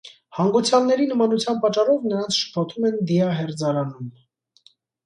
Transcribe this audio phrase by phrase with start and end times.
[0.35, 4.15] Հանգուցյալների նմանության պատճառով նրանց շփոթում են դիահերձարանում։